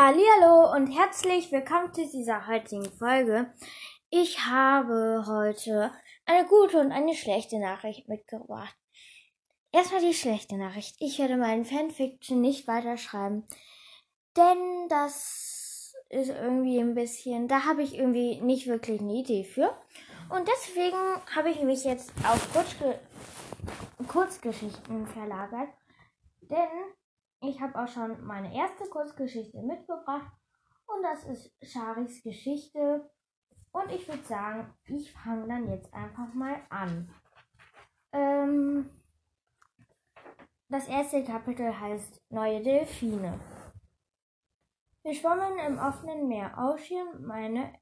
[0.00, 3.52] Hallo und herzlich willkommen zu dieser heutigen Folge.
[4.10, 5.90] Ich habe heute
[6.24, 8.76] eine gute und eine schlechte Nachricht mitgebracht.
[9.72, 10.94] Erstmal die schlechte Nachricht.
[11.00, 13.48] Ich werde meinen Fanfiction nicht weiterschreiben,
[14.36, 19.76] denn das ist irgendwie ein bisschen, da habe ich irgendwie nicht wirklich eine Idee für.
[20.30, 20.96] Und deswegen
[21.34, 23.00] habe ich mich jetzt auf Kurzge
[24.06, 25.70] Kurzgeschichten verlagert,
[26.42, 26.68] denn
[27.40, 30.32] ich habe auch schon meine erste Kurzgeschichte mitgebracht
[30.86, 33.10] und das ist Charis Geschichte.
[33.70, 37.12] Und ich würde sagen, ich fange dann jetzt einfach mal an.
[38.12, 38.90] Ähm,
[40.68, 43.38] das erste Kapitel heißt Neue Delfine.
[45.02, 47.72] Wir schwammen im offenen Meer, Ocean, meine,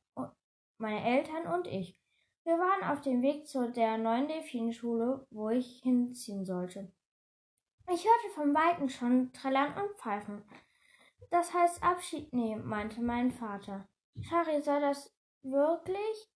[0.78, 2.00] meine Eltern und ich.
[2.44, 6.92] Wir waren auf dem Weg zu der neuen Delfinschule, wo ich hinziehen sollte.
[7.88, 10.42] Ich hörte vom Weiten schon Trällern und Pfeifen.
[11.30, 13.86] Das heißt Abschied nehmen, meinte mein Vater.
[14.20, 16.30] Shari, soll das wirklich?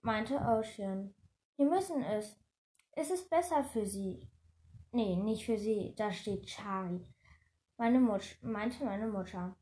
[0.00, 1.14] meinte Ocean.
[1.56, 2.40] Wir müssen es.
[2.92, 4.30] Es ist besser für sie.
[4.92, 7.06] Nee, nicht für sie, da steht Shari.
[7.76, 9.56] Meine Mutter, meinte meine Mutter.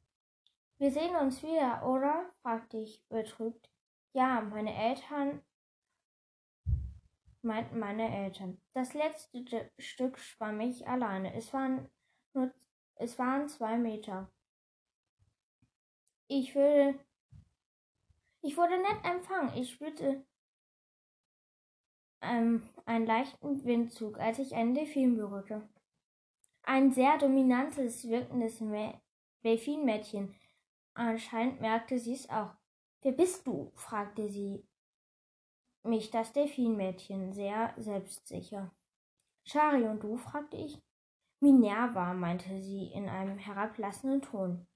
[0.78, 2.30] Wir sehen uns wieder, oder?
[2.42, 3.68] fragte ich betrübt.
[4.12, 5.42] Ja, meine Eltern
[7.42, 8.60] meinten meine Eltern.
[8.72, 11.34] Das letzte Stück schwamm ich alleine.
[11.34, 11.88] Es waren
[12.34, 12.52] nur,
[12.96, 14.30] es waren zwei Meter.
[16.28, 16.98] Ich würde,
[18.40, 19.56] ich wurde nett empfangen.
[19.56, 20.24] Ich spürte
[22.22, 25.68] ähm, einen leichten Windzug, als ich einen Delfin berührte.
[26.62, 28.62] Ein sehr dominantes, wirkendes
[29.44, 30.34] Delfinmädchen.
[30.94, 32.54] Anscheinend merkte sie es auch.
[33.02, 33.72] Wer bist du?
[33.74, 34.64] fragte sie
[35.84, 38.70] mich das Delfinmädchen, sehr selbstsicher.
[39.44, 40.16] Shari und du?
[40.16, 40.78] fragte ich.
[41.40, 44.66] Minerva, meinte sie in einem herablassenden Ton.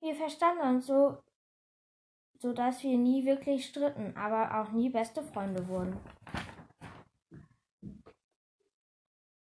[0.00, 1.18] Wir verstanden uns so,
[2.38, 5.98] so dass wir nie wirklich stritten, aber auch nie beste Freunde wurden.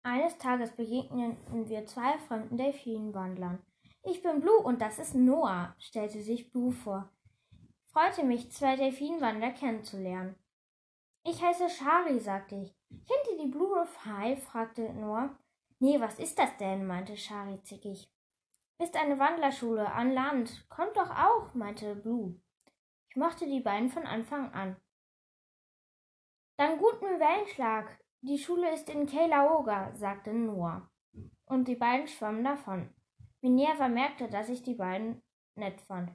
[0.02, 3.62] Eines Tages begegneten wir zwei fremden Delfinwandlern.
[4.04, 7.10] Ich bin Blue und das ist Noah, stellte sich Blue vor
[7.98, 10.36] freute mich, zwei Delfinwander kennenzulernen.
[11.30, 12.74] Ich heiße Shari, sagte ich.
[12.88, 14.42] Kennt ihr die Blue High?
[14.42, 15.38] fragte Noah.
[15.78, 16.86] Nee, was ist das denn?
[16.86, 18.10] meinte Shari zickig.
[18.82, 20.66] Ist eine Wandlerschule an Land.
[20.70, 22.40] Kommt doch auch, meinte Blue.
[23.10, 24.76] Ich mochte die beiden von Anfang an.
[26.56, 27.98] Dann guten Wellenschlag.
[28.22, 30.90] Die Schule ist in Keilaoga, sagte Noah.
[31.44, 32.94] Und die beiden schwammen davon.
[33.42, 35.22] Minerva merkte, dass ich die beiden
[35.56, 36.10] nett fand.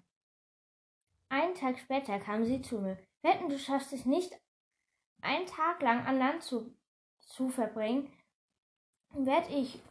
[1.29, 2.97] Einen Tag später kam sie zu mir.
[3.21, 4.33] Wetten, du schaffst es nicht,
[5.23, 6.75] einen Tag lang an Land zu,
[7.19, 8.11] zu verbringen,
[9.11, 9.81] werd ich,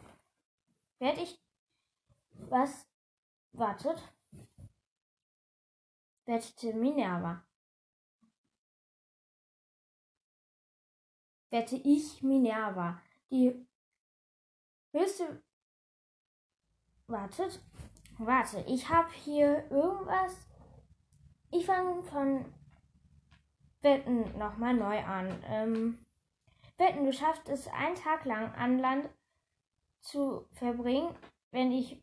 [0.98, 1.40] werd ich,
[2.48, 2.86] was,
[3.52, 4.12] wartet,
[6.26, 7.44] wettete Minerva.
[11.50, 13.66] Wette ich Minerva, die
[14.92, 15.42] höchste,
[17.06, 17.60] wartet,
[18.18, 20.48] warte, ich habe hier irgendwas.
[21.50, 22.61] Ich fange von
[23.82, 25.42] Wetten nochmal neu an.
[25.46, 26.06] Ähm,
[26.78, 29.08] Wetten, schaffst es einen Tag lang an Land
[30.00, 31.14] zu verbringen,
[31.50, 32.02] wenn ich,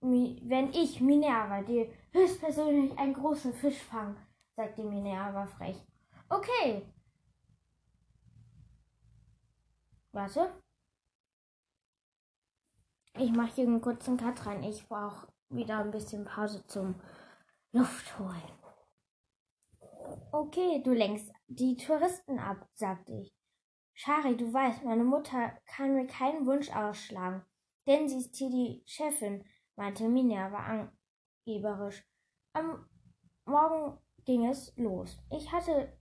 [0.00, 4.16] wenn ich, Minerva, dir höchstpersönlich einen großen Fisch fange,
[4.56, 5.76] sagte Minerva frech.
[6.28, 6.82] Okay.
[10.12, 10.52] Warte.
[13.16, 14.62] Ich mache hier einen kurzen Cut rein.
[14.62, 16.94] Ich brauche wieder ein bisschen Pause zum
[17.72, 18.57] Luft holen.
[20.30, 23.34] Okay, du lenkst die Touristen ab, sagte ich.
[23.94, 27.42] Shari, du weißt, meine Mutter kann mir keinen Wunsch ausschlagen,
[27.86, 29.44] denn sie ist hier die Chefin,
[29.74, 30.90] meinte Minerva
[31.46, 32.06] angeberisch.
[32.52, 32.86] Am
[33.46, 35.18] Morgen ging es los.
[35.30, 35.96] Ich hatte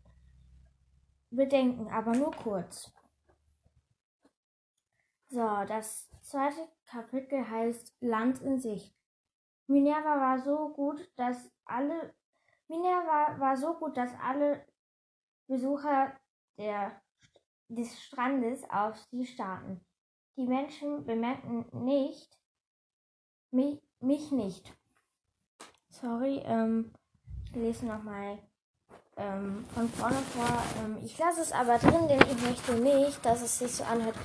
[1.29, 2.91] Bedenken, aber nur kurz.
[5.29, 8.93] So, das zweite Kapitel heißt Land in Sicht.
[9.67, 12.13] Minerva war so gut, dass alle
[12.67, 14.65] Minerva war so gut, dass alle
[15.47, 16.13] Besucher
[16.57, 17.01] der,
[17.69, 19.81] des Strandes auf sie starrten.
[20.35, 22.37] Die Menschen bemerkten nicht,
[23.51, 24.77] mich, mich nicht.
[25.89, 26.93] Sorry, ähm,
[27.45, 28.37] ich lese nochmal
[29.15, 30.63] ähm, von vorne vor.
[30.83, 34.15] Ähm, ich lasse es aber drin, denn ich möchte nicht, dass es sich so anhört.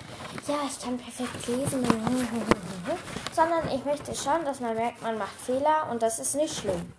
[0.46, 1.84] Ja, ich kann perfekt lesen,
[3.32, 6.92] sondern ich möchte schon, dass man merkt, man macht Fehler und das ist nicht schlimm.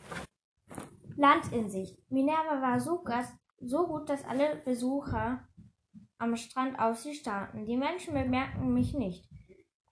[1.15, 1.99] Land in Sicht.
[2.11, 3.03] Minerva war so,
[3.59, 5.47] so gut, dass alle Besucher
[6.17, 7.65] am Strand auf sie starrten.
[7.65, 9.29] Die Menschen bemerkten mich nicht.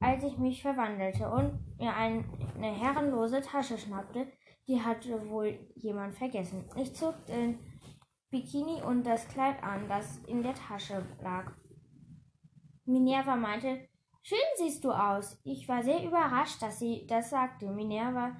[0.01, 2.23] als ich mich verwandelte und mir eine
[2.59, 4.27] herrenlose Tasche schnappte,
[4.67, 6.65] die hatte wohl jemand vergessen.
[6.75, 7.59] Ich zog den
[8.31, 11.51] Bikini und das Kleid an, das in der Tasche lag.
[12.85, 13.87] Minerva meinte,
[14.23, 15.39] schön siehst du aus.
[15.43, 17.67] Ich war sehr überrascht, dass sie das sagte.
[17.67, 18.35] Minerva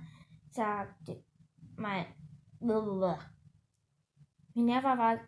[0.50, 1.24] sagte,
[1.76, 2.06] mein,
[4.54, 5.20] Minerva war,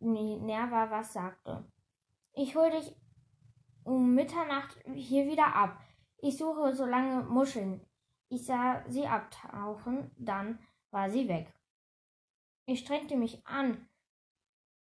[0.00, 1.64] Minerva was sagte.
[2.32, 2.96] Ich hol dich
[3.84, 5.80] um Mitternacht hier wieder ab.
[6.18, 7.86] Ich suche so lange Muscheln.
[8.28, 10.58] Ich sah sie abtauchen, dann
[10.90, 11.52] war sie weg.
[12.66, 13.88] Ich strengte mich an.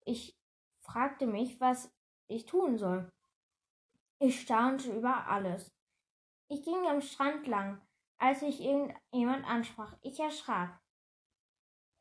[0.04, 0.38] Ich
[0.80, 1.96] fragte mich, was
[2.28, 3.10] ich tun soll.
[4.20, 5.72] Ich staunte über alles.
[6.50, 7.82] Ich ging am Strand lang,
[8.18, 9.96] als ich irgendjemand ansprach.
[10.02, 10.80] Ich erschrak.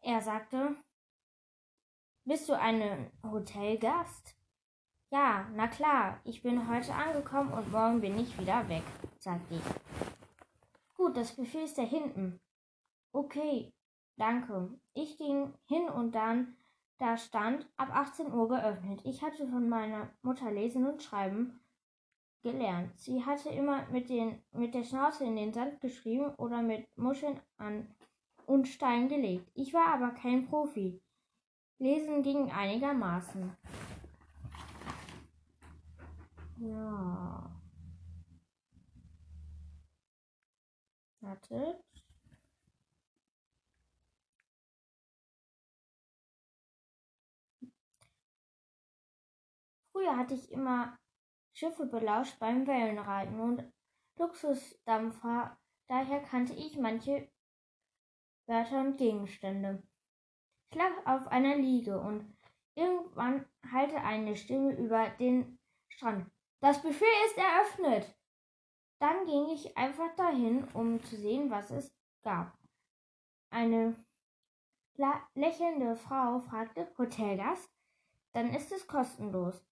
[0.01, 0.77] Er sagte,
[2.25, 4.37] Bist du ein Hotelgast?
[5.11, 8.83] Ja, na klar, ich bin heute angekommen und morgen bin ich wieder weg,
[9.19, 10.97] sagte ich.
[10.97, 12.41] Gut, das Buffet ist da hinten.
[13.13, 13.73] Okay,
[14.17, 14.77] danke.
[14.95, 16.57] Ich ging hin und dann,
[16.99, 19.01] da stand, ab 18 Uhr geöffnet.
[19.05, 21.61] Ich hatte von meiner Mutter lesen und schreiben
[22.47, 22.97] gelernt.
[22.97, 27.41] Sie hatte immer mit, den, mit der Schnauze in den Sand geschrieben oder mit Muscheln
[27.57, 27.93] an
[28.47, 29.51] und Stein gelegt.
[29.55, 31.03] Ich war aber kein Profi.
[31.79, 33.51] Lesen ging einigermaßen.
[36.59, 37.51] Ja.
[41.21, 41.85] Wartet.
[49.91, 50.97] Früher hatte ich immer
[51.57, 53.73] Schiffe belauscht beim Wellenreiten und
[54.19, 55.59] Luxusdampfer,
[55.89, 57.31] daher kannte ich manche
[58.47, 59.83] Wörter und Gegenstände.
[60.71, 62.37] Ich lag auf einer Liege und
[62.75, 65.59] irgendwann hallte eine Stimme über den
[65.89, 66.31] Strand.
[66.61, 68.15] Das Buffet ist eröffnet.
[68.99, 71.91] Dann ging ich einfach dahin, um zu sehen, was es
[72.23, 72.53] gab.
[73.49, 73.97] Eine
[75.35, 77.75] lächelnde Frau fragte Hotelgast,
[78.33, 79.67] dann ist es kostenlos.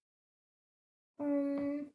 [1.18, 1.90] Hm.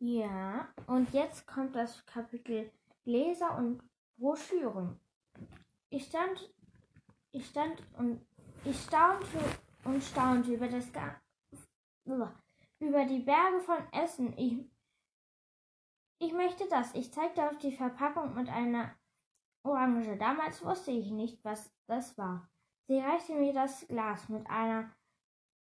[0.00, 2.70] Ja, und jetzt kommt das Kapitel
[3.04, 3.82] Gläser und
[4.16, 4.98] Broschüren.
[5.90, 6.52] Ich stand,
[7.32, 8.24] ich stand und
[8.64, 9.38] ich staunte
[9.84, 10.90] und staunte über das
[12.80, 14.36] über die Berge von Essen.
[14.36, 14.58] Ich,
[16.18, 16.94] ich möchte das.
[16.94, 18.94] Ich zeigte auf die Verpackung mit einer
[19.62, 20.16] Orange.
[20.18, 22.49] Damals wusste ich nicht, was das war.
[22.90, 24.90] Sie reichte mir das Glas mit einer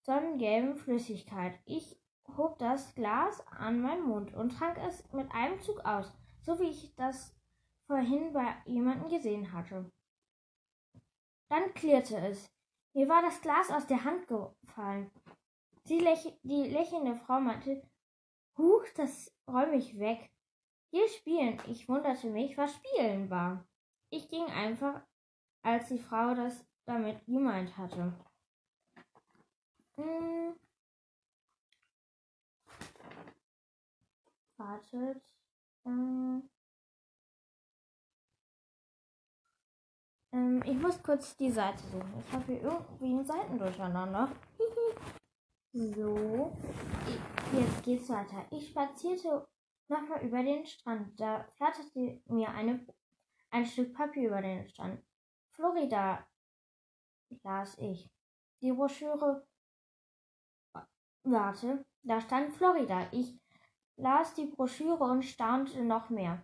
[0.05, 1.59] sonnengelben Flüssigkeit.
[1.65, 1.99] Ich
[2.37, 6.09] hob das Glas an meinen Mund und trank es mit einem Zug aus,
[6.39, 7.35] so wie ich das
[7.85, 9.91] vorhin bei jemandem gesehen hatte.
[11.49, 12.49] Dann klirrte es.
[12.93, 15.11] Mir war das Glas aus der Hand gefallen.
[15.89, 17.85] Läch die lächelnde Frau meinte,
[18.57, 20.31] Huch, das räume ich weg.
[20.91, 21.61] Hier spielen.
[21.67, 23.67] Ich wunderte mich, was Spielen war.
[24.11, 25.01] Ich ging einfach,
[25.61, 28.13] als die Frau das damit gemeint hatte.
[29.95, 30.55] Hm.
[34.57, 35.21] Wartet.
[35.85, 36.49] Ähm.
[40.31, 42.23] Ähm, ich muss kurz die Seite suchen.
[42.25, 44.31] Ich habe hier irgendwie ein Seitendurcheinander.
[45.73, 46.57] so.
[47.53, 48.45] Jetzt geht's weiter.
[48.51, 49.47] Ich spazierte
[49.89, 51.19] nochmal über den Strand.
[51.19, 52.85] Da flatterte mir eine,
[53.51, 55.03] ein Stück Papier über den Strand.
[55.51, 56.25] Florida
[57.43, 58.09] las ich.
[58.61, 59.45] Die Broschüre.
[61.23, 63.07] Warte, da stand Florida.
[63.11, 63.39] Ich
[63.97, 66.41] las die Broschüre und staunte noch mehr.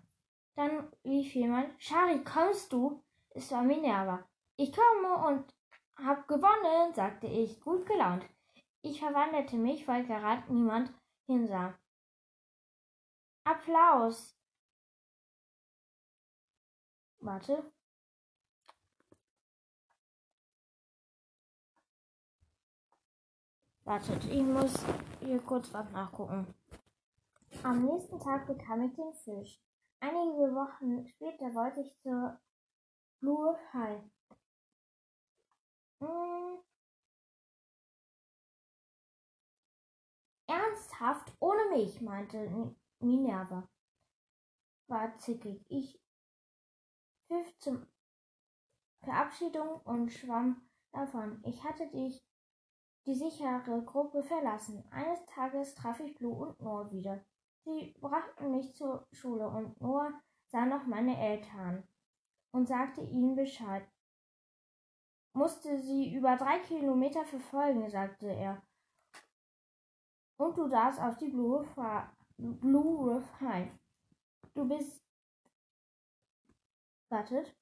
[0.56, 3.04] Dann rief jemand, Shari, kommst du?
[3.30, 4.28] Es war Minerva.
[4.58, 5.56] Ich komme und
[5.96, 8.26] hab gewonnen, sagte ich, gut gelaunt.
[8.82, 10.94] Ich verwandelte mich, weil gerade niemand
[11.28, 11.74] hinsah.
[13.46, 14.38] Applaus.
[17.20, 17.72] Warte.
[23.86, 24.74] Wartet, ich muss
[25.20, 26.48] hier kurz was nachgucken.
[27.64, 29.62] Am nächsten Tag bekam ich den Fisch.
[30.00, 32.40] Einige Wochen später wollte ich zur
[33.20, 34.02] Blue High.
[36.00, 36.60] Hm.
[40.48, 43.68] Ernsthaft, ohne mich, meinte Minerva.
[44.88, 45.62] War zickig.
[45.68, 46.02] Ich
[47.28, 47.86] pfiff zum
[49.02, 51.44] Verabschiedung und schwamm davon.
[51.46, 52.24] Ich hatte dich
[53.06, 54.84] die sichere Gruppe verlassen.
[54.92, 57.24] Eines Tages traf ich Blue und Noah wieder.
[57.66, 60.14] Sie brachten mich zur Schule und Noah
[60.52, 61.88] sah noch meine Eltern
[62.52, 63.88] und sagte ihnen Bescheid.
[65.34, 68.62] musste sie über drei Kilometer verfolgen, sagte er.
[70.38, 71.76] Und du darfst auf die Blue Riff,
[72.38, 73.72] Blue Riff High.
[74.54, 75.02] Du bist.
[77.10, 77.56] Wartet.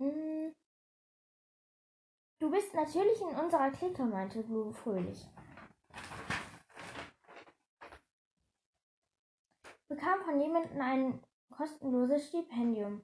[0.00, 0.54] Du
[2.50, 5.28] bist natürlich in unserer Clique, meinte Blue fröhlich.
[9.88, 13.02] Bekam von jemandem ein kostenloses Stipendium.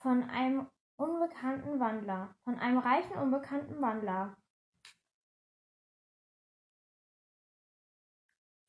[0.00, 2.34] Von einem unbekannten Wandler.
[2.42, 4.36] Von einem reichen, unbekannten Wandler.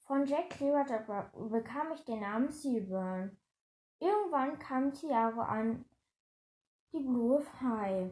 [0.05, 3.39] Von Jack Clearwater bekam ich den Namen Seaburn.
[3.99, 5.85] Irgendwann kam Tiago an
[6.93, 8.11] die Blue High.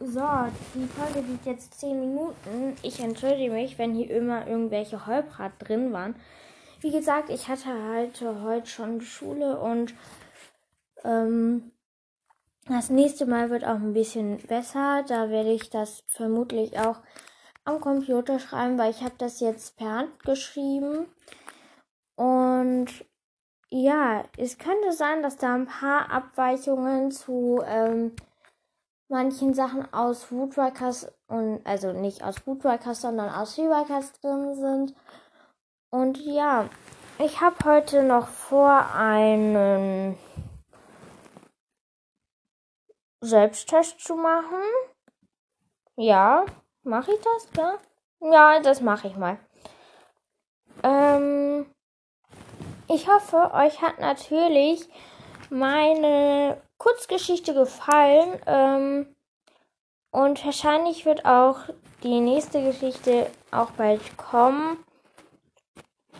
[0.00, 0.28] So,
[0.74, 2.76] die Folge geht jetzt 10 Minuten.
[2.82, 6.14] Ich entschuldige mich, wenn hier immer irgendwelche Holprat drin waren.
[6.80, 9.94] Wie gesagt, ich hatte halt heute schon Schule und
[11.02, 11.72] ähm,
[12.66, 15.04] das nächste Mal wird auch ein bisschen besser.
[15.06, 17.00] Da werde ich das vermutlich auch
[17.64, 21.06] am Computer schreiben, weil ich habe das jetzt per Hand geschrieben.
[22.16, 22.86] Und
[23.74, 28.14] ja, es könnte sein, dass da ein paar Abweichungen zu ähm,
[29.08, 34.94] manchen Sachen aus Woodworkers und also nicht aus Woodworkers, sondern aus Woodworkers drin sind.
[35.90, 36.68] Und ja,
[37.18, 40.16] ich habe heute noch vor, einen
[43.20, 44.62] Selbsttest zu machen.
[45.96, 46.46] Ja,
[46.84, 47.78] mache ich das, ja?
[48.20, 49.36] Ja, das mache ich mal.
[50.84, 51.66] Ähm,
[52.88, 54.88] ich hoffe, euch hat natürlich
[55.50, 58.40] meine Kurzgeschichte gefallen.
[58.46, 59.06] Ähm,
[60.10, 61.58] und wahrscheinlich wird auch
[62.02, 64.78] die nächste Geschichte auch bald kommen.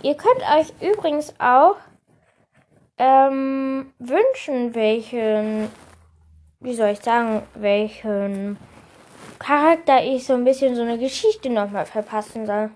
[0.03, 1.77] Ihr könnt euch übrigens auch
[2.99, 5.71] ähm, wünschen, welchen,
[6.61, 8.59] wie soll ich sagen, welchen
[9.39, 12.71] Charakter ich so ein bisschen so eine Geschichte nochmal verpassen soll.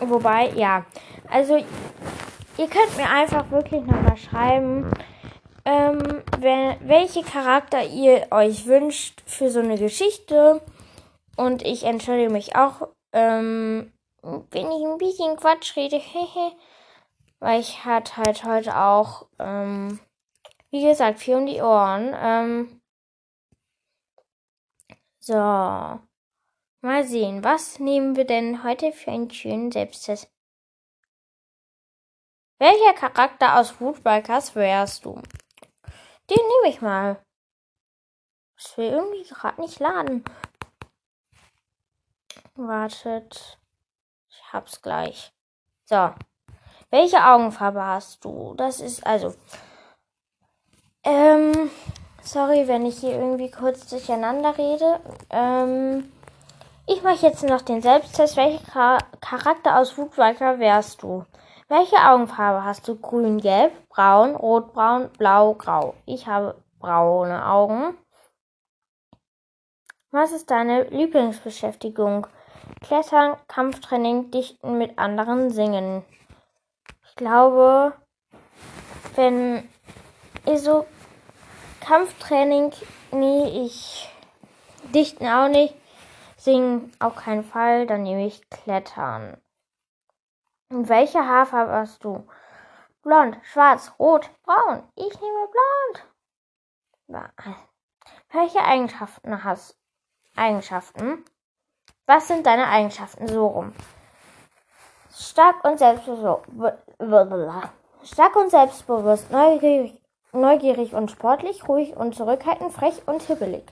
[0.00, 0.84] Wobei, ja,
[1.30, 1.62] also
[2.58, 4.90] ihr könnt mir einfach wirklich nochmal schreiben,
[5.64, 10.60] ähm, wenn, welche Charakter ihr euch wünscht für so eine Geschichte.
[11.36, 13.92] Und ich entschuldige mich auch, ähm,
[14.22, 16.00] wenn ich ein bisschen Quatsch rede,
[17.40, 20.00] weil ich hatte halt heute auch, ähm,
[20.70, 22.14] wie gesagt, viel um die Ohren.
[22.16, 22.80] Ähm,
[25.20, 25.34] so.
[25.34, 30.33] Mal sehen, was nehmen wir denn heute für einen schönen Selbsttest?
[32.58, 35.20] Welcher Charakter aus Woodbikers wärst du?
[36.30, 37.20] Den nehme ich mal.
[38.56, 40.24] Das will irgendwie gerade nicht laden.
[42.54, 43.58] Wartet.
[44.30, 45.32] Ich hab's gleich.
[45.84, 46.10] So.
[46.90, 48.54] Welche Augenfarbe hast du?
[48.56, 49.34] Das ist also.
[51.02, 51.70] Ähm.
[52.22, 55.00] Sorry, wenn ich hier irgendwie kurz durcheinander rede.
[55.28, 56.12] Ähm.
[56.86, 58.36] Ich mache jetzt noch den Selbsttest.
[58.36, 61.26] Welcher Charakter aus Woodwalker wärst du?
[61.68, 62.96] Welche Augenfarbe hast du?
[62.96, 65.94] Grün, gelb, braun, rotbraun, blau, grau.
[66.04, 67.96] Ich habe braune Augen.
[70.10, 72.26] Was ist deine Lieblingsbeschäftigung?
[72.82, 76.04] Klettern, Kampftraining, Dichten mit anderen, Singen.
[77.08, 77.94] Ich glaube,
[79.16, 79.66] wenn
[80.44, 80.86] ich so
[81.80, 82.72] Kampftraining,
[83.10, 84.10] nee, ich
[84.94, 85.74] Dichten auch nicht,
[86.36, 89.38] Singen auf keinen Fall, dann nehme ich Klettern.
[90.76, 92.26] Welche Haarfarbe hast du?
[93.02, 94.82] Blond, schwarz, rot, braun.
[94.96, 95.48] Ich nehme
[97.06, 97.28] blond.
[98.32, 99.78] Welche Eigenschaften hast
[100.34, 101.24] Eigenschaften?
[102.06, 103.28] Was sind deine Eigenschaften?
[103.28, 103.72] So rum.
[105.12, 106.48] Stark und selbstbewusst.
[108.02, 110.02] Stark und selbstbewusst, neugierig,
[110.32, 113.64] neugierig und sportlich, ruhig und zurückhaltend, frech und hibbelig.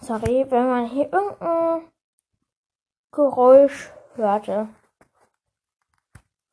[0.00, 1.91] Sorry, wenn man hier irgendein
[3.14, 4.70] Geräusch hörte.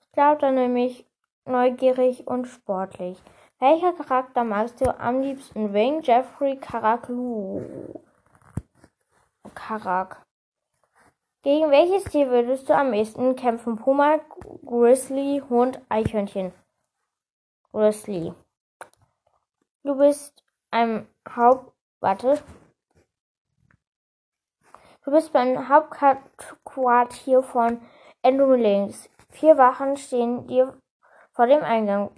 [0.02, 1.08] Ich glaube nämlich
[1.46, 3.18] neugierig und sportlich.
[3.60, 5.72] Welcher Charakter magst du am liebsten?
[5.72, 7.64] Wing, Jeffrey, Karak, Lu?
[9.56, 10.26] Karak.
[11.44, 13.78] Gegen welches Tier würdest du am ehesten kämpfen?
[13.78, 14.20] Puma,
[14.66, 16.52] Grizzly, Hund, Eichhörnchen.
[17.72, 18.34] Grizzly.
[19.84, 21.72] Du bist ein Haupt...
[22.02, 22.44] Warte.
[25.10, 27.82] Du bist beim Hauptquartier von
[28.22, 29.10] Andrew links.
[29.32, 30.80] Vier Wachen stehen dir
[31.32, 32.12] vor dem Eingang.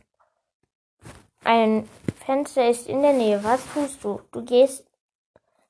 [1.46, 1.88] Ein
[2.26, 3.42] Fenster ist in der Nähe.
[3.46, 4.20] Was tust du?
[4.34, 4.86] Du gehst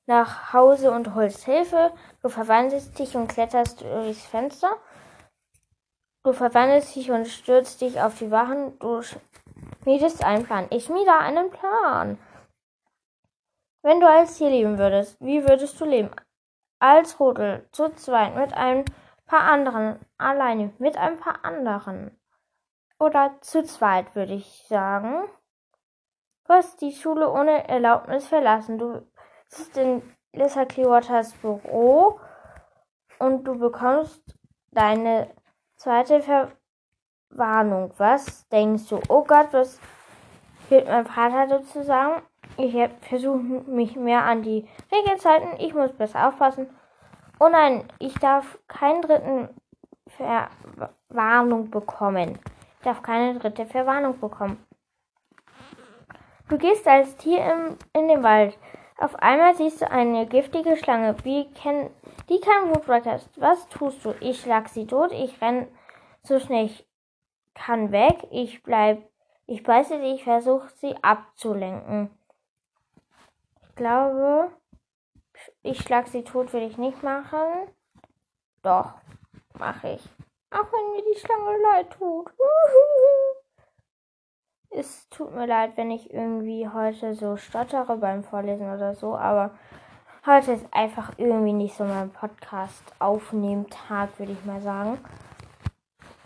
[0.07, 1.91] nach Hause und holst Hilfe.
[2.23, 4.71] Du verwandelst dich und kletterst durchs Fenster.
[6.23, 8.79] Du verwandelst dich und stürzt dich auf die Wachen.
[8.79, 10.65] Du schmiedest einen Plan.
[10.71, 12.17] Ich schmiede einen Plan.
[13.83, 16.09] Wenn du als Tier leben würdest, wie würdest du leben?
[16.81, 18.85] Als Rudel, zu zweit, mit ein
[19.27, 22.19] paar anderen, alleine, mit ein paar anderen.
[22.97, 25.29] Oder zu zweit, würde ich sagen.
[26.47, 28.79] Du hast die Schule ohne Erlaubnis verlassen.
[28.79, 29.07] Du
[29.47, 30.01] sitzt in
[30.33, 32.19] Lissa Clearwaters Büro
[33.19, 34.35] und du bekommst
[34.71, 35.29] deine
[35.75, 36.23] zweite
[37.29, 37.93] Verwarnung.
[37.97, 38.99] Was denkst du?
[39.07, 39.79] Oh Gott, was
[40.69, 42.23] wird mein Vater dazu sagen?
[42.57, 45.59] Ich versuche mich mehr an die Regelzeiten.
[45.59, 46.69] Ich muss besser aufpassen.
[47.39, 49.49] Oh nein, ich darf keinen dritten
[50.07, 52.37] Verwarnung bekommen.
[52.77, 54.63] Ich darf keine dritte Verwarnung bekommen.
[56.49, 58.57] Du gehst als Tier im, in den Wald.
[58.97, 61.15] Auf einmal siehst du eine giftige Schlange.
[61.23, 61.89] Wie kenn,
[62.29, 63.41] die kein Woodwright hast.
[63.41, 64.13] Was tust du?
[64.19, 65.11] Ich schlag sie tot.
[65.11, 65.67] Ich renn
[66.21, 66.87] so schnell ich
[67.55, 68.27] kann weg.
[68.29, 69.01] Ich bleib,
[69.47, 70.13] ich beiße sie.
[70.13, 72.11] Ich versuche sie abzulenken.
[73.75, 74.51] Glaube,
[75.63, 77.69] ich schlag sie tot will ich nicht machen.
[78.61, 78.93] Doch,
[79.57, 80.09] mache ich.
[80.51, 82.31] Auch wenn mir die Schlange leid tut.
[84.71, 89.51] es tut mir leid, wenn ich irgendwie heute so stottere beim Vorlesen oder so, aber
[90.25, 94.97] heute ist einfach irgendwie nicht so mein Podcast aufnehmen Tag, würde ich mal sagen.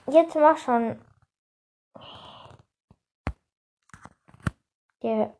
[0.08, 1.00] Jetzt mach schon.
[5.02, 5.36] Der,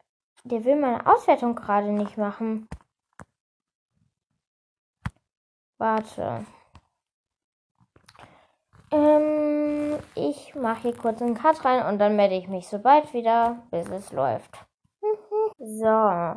[0.46, 2.68] der will meine Auswertung gerade nicht machen.
[5.78, 6.46] Warte.
[8.92, 13.64] Ähm, ich mache hier kurz einen Cut rein und dann melde ich mich sobald wieder,
[13.72, 14.52] bis es läuft.
[15.58, 16.36] so.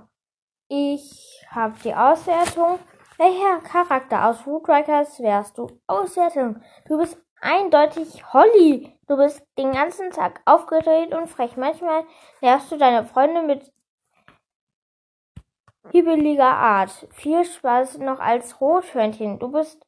[0.68, 2.78] Ich habe die Auswertung.
[3.18, 5.66] Welcher Charakter aus Woodrikers wärst du?
[5.86, 6.62] Auswertung.
[6.86, 8.98] Du bist eindeutig Holly.
[9.06, 11.56] Du bist den ganzen Tag aufgedreht und frech.
[11.56, 12.04] Manchmal
[12.40, 13.72] nervst du deine Freunde mit
[15.92, 17.06] hibbeliger Art.
[17.12, 19.38] Viel Spaß noch als Rothörnchen.
[19.38, 19.84] Du bist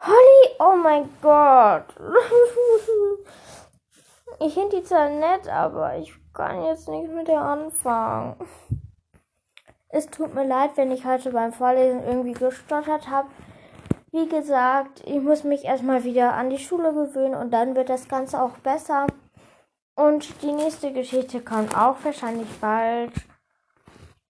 [0.02, 0.56] Holly.
[0.60, 1.86] Oh mein Gott.
[4.40, 8.36] ich finde die zwar nett, aber ich kann jetzt nicht mit der anfangen.
[9.90, 13.30] Es tut mir leid, wenn ich heute beim Vorlesen irgendwie gestottert habe.
[14.18, 18.08] Wie gesagt, ich muss mich erstmal wieder an die Schule gewöhnen und dann wird das
[18.08, 19.06] Ganze auch besser.
[19.96, 23.12] Und die nächste Geschichte kommt auch wahrscheinlich bald.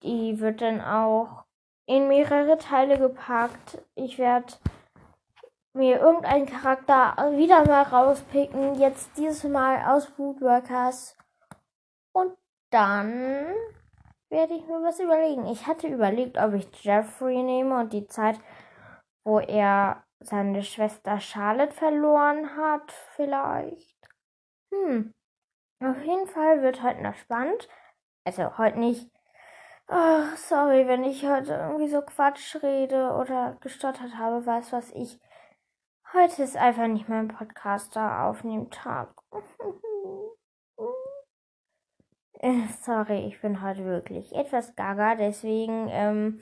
[0.02, 1.44] Die wird dann auch
[1.86, 3.82] in mehrere Teile gepackt.
[3.94, 4.52] Ich werde
[5.72, 8.74] mir irgendeinen Charakter wieder mal rauspicken.
[8.74, 11.16] Jetzt dieses Mal aus Woodworkers.
[12.12, 12.36] Und
[12.68, 13.54] dann
[14.28, 15.46] werde ich mir was überlegen.
[15.46, 18.38] Ich hatte überlegt, ob ich Jeffrey nehme und die Zeit
[19.28, 24.08] wo er seine Schwester Charlotte verloren hat, vielleicht.
[24.72, 25.12] Hm.
[25.84, 27.68] Auf jeden Fall wird heute noch spannend.
[28.24, 29.10] Also heute nicht.
[29.86, 35.20] Oh, sorry, wenn ich heute irgendwie so Quatsch rede oder gestottert habe, weiß was ich.
[36.14, 39.14] Heute ist einfach nicht mein Podcaster aufnehmen Tag.
[42.40, 46.40] Äh, sorry, ich bin heute wirklich etwas gaga, deswegen ähm,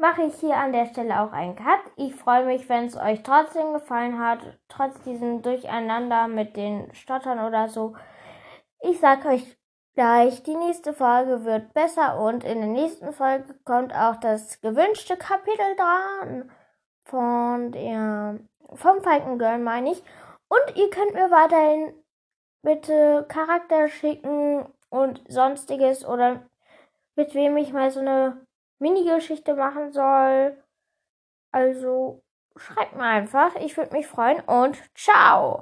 [0.00, 1.80] mache ich hier an der Stelle auch einen Cut.
[1.96, 7.38] Ich freue mich, wenn es euch trotzdem gefallen hat, trotz diesem Durcheinander mit den Stottern
[7.38, 7.94] oder so.
[8.80, 9.58] Ich sage euch
[9.94, 15.16] gleich, die nächste Folge wird besser und in der nächsten Folge kommt auch das gewünschte
[15.16, 16.50] Kapitel dran
[17.04, 18.38] von der
[18.72, 20.02] vom Falkengirl meine ich.
[20.48, 21.92] Und ihr könnt mir weiterhin
[22.62, 26.42] bitte Charakter schicken und sonstiges oder
[27.16, 28.46] mit wem ich mal so eine
[28.80, 30.62] Mini-Geschichte machen soll.
[31.52, 32.22] Also
[32.56, 33.54] schreibt mir einfach.
[33.56, 35.58] Ich würde mich freuen und ciao.